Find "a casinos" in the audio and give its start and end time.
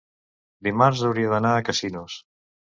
1.59-2.19